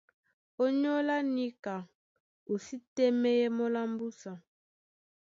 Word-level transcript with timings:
Ónyólá 0.63 1.17
níka 1.35 1.75
o 2.51 2.53
sí 2.65 2.75
tɛ́mɛ́yɛ́ 2.95 3.53
mɔ́ 3.57 3.67
lá 3.73 3.81
mbúsa. 3.91 4.33